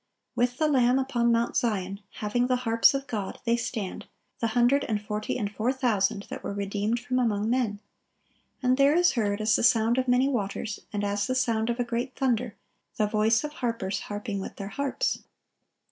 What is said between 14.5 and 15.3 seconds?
their harps."